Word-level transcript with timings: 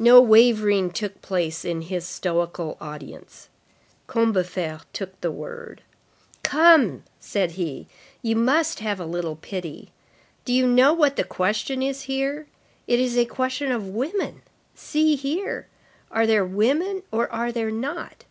No 0.00 0.20
wavering 0.20 0.90
took 0.90 1.22
place 1.22 1.64
in 1.64 1.82
his 1.82 2.04
stoical 2.04 2.76
audience. 2.80 3.48
Combeferre 4.08 4.80
took 4.92 5.20
the 5.20 5.30
word. 5.30 5.82
"Come," 6.42 7.04
said 7.20 7.52
he, 7.52 7.86
"you 8.22 8.34
must 8.34 8.80
have 8.80 8.98
a 8.98 9.06
little 9.06 9.36
pity. 9.36 9.92
Do 10.44 10.52
you 10.52 10.66
know 10.66 10.92
what 10.92 11.14
the 11.14 11.22
question 11.22 11.80
is 11.80 12.02
here? 12.10 12.48
It 12.88 12.98
is 12.98 13.16
a 13.16 13.24
question 13.24 13.70
of 13.70 13.86
women. 13.86 14.42
See 14.74 15.14
here. 15.14 15.68
Are 16.10 16.26
there 16.26 16.44
women 16.44 17.04
or 17.12 17.30
are 17.30 17.52
there 17.52 17.70
not? 17.70 18.24